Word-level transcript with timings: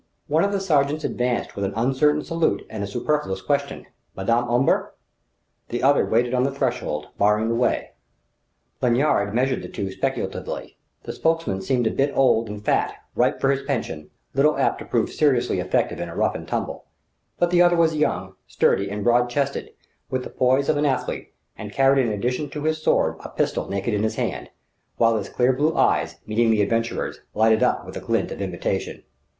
One 0.25 0.43
of 0.43 0.51
the 0.51 0.59
sergents 0.59 1.03
advanced 1.03 1.55
with 1.55 1.63
an 1.63 1.73
uncertain 1.75 2.23
salute 2.23 2.65
and 2.71 2.83
a 2.83 2.87
superfluous 2.87 3.43
question: 3.43 3.85
"Madame 4.17 4.49
Omber?" 4.49 4.95
The 5.69 5.83
other 5.83 6.07
waited 6.07 6.33
on 6.33 6.41
the 6.41 6.49
threshold, 6.49 7.09
barring 7.19 7.49
the 7.49 7.53
way. 7.53 7.91
Lanyard 8.81 9.35
measured 9.35 9.61
the 9.61 9.67
two 9.67 9.91
speculatively: 9.91 10.75
the 11.03 11.13
spokesman 11.13 11.61
seemed 11.61 11.85
a 11.85 11.91
bit 11.91 12.17
old 12.17 12.49
and 12.49 12.65
fat, 12.65 12.95
ripe 13.13 13.39
for 13.39 13.51
his 13.51 13.61
pension, 13.61 14.09
little 14.33 14.57
apt 14.57 14.79
to 14.79 14.85
prove 14.85 15.11
seriously 15.11 15.59
effective 15.59 15.99
in 15.99 16.09
a 16.09 16.15
rough 16.15 16.33
and 16.33 16.47
tumble; 16.47 16.85
but 17.37 17.51
the 17.51 17.61
other 17.61 17.75
was 17.75 17.93
young, 17.93 18.33
sturdy, 18.47 18.89
and 18.89 19.03
broad 19.03 19.29
chested, 19.29 19.69
with 20.09 20.23
the 20.23 20.31
poise 20.31 20.67
of 20.67 20.77
an 20.77 20.85
athlete, 20.87 21.31
and 21.59 21.71
carried 21.71 22.03
in 22.03 22.11
addition 22.11 22.49
to 22.49 22.63
his 22.63 22.81
sword 22.81 23.17
a 23.19 23.29
pistol 23.29 23.69
naked 23.69 23.93
in 23.93 24.01
his 24.01 24.15
hand, 24.15 24.49
while 24.97 25.15
his 25.15 25.29
clear 25.29 25.53
blue 25.53 25.77
eyes, 25.77 26.15
meeting 26.25 26.49
the 26.49 26.63
adventurer's, 26.63 27.21
lighted 27.35 27.61
up 27.61 27.85
with 27.85 27.95
a 27.95 27.99
glint 27.99 28.31
of 28.31 28.41
invitation. 28.41 29.03